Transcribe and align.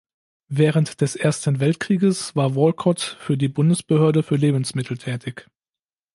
Während 0.49 0.99
des 1.01 1.15
Ersten 1.15 1.59
Weltkrieges 1.59 2.35
war 2.35 2.55
Walcott 2.55 3.17
für 3.19 3.37
die 3.37 3.49
Bundesbehörde 3.49 4.23
für 4.23 4.35
Lebensmittel 4.35 4.97
tätig. 4.97 5.47